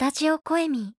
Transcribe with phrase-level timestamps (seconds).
[0.00, 0.94] タジオコエミ